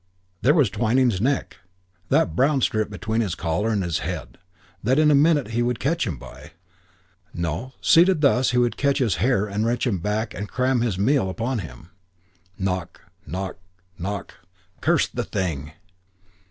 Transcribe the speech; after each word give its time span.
There 0.41 0.55
was 0.55 0.71
Twyning's 0.71 1.21
neck, 1.21 1.57
that 2.09 2.35
brown 2.35 2.61
strip 2.61 2.89
between 2.89 3.21
his 3.21 3.35
collar 3.35 3.69
and 3.69 3.83
his 3.83 3.99
head, 3.99 4.39
that 4.81 4.97
in 4.97 5.11
a 5.11 5.13
minute 5.13 5.49
he 5.49 5.61
would 5.61 5.79
catch 5.79 6.07
him 6.07 6.17
by.... 6.17 6.53
No, 7.35 7.73
seated 7.81 8.21
thus 8.21 8.49
he 8.49 8.57
would 8.57 8.77
catch 8.77 8.97
his 8.97 9.17
hair 9.17 9.45
and 9.45 9.63
wrench 9.63 9.85
him 9.85 9.99
back 9.99 10.33
and 10.33 10.49
cram 10.49 10.81
his 10.81 10.97
meal 10.97 11.29
upon 11.29 11.59
him. 11.59 11.91
Knock, 12.57 12.99
knock, 13.27 13.57
knock. 13.99 14.33
Curse 14.81 15.07
the 15.07 15.23
thing! 15.23 15.73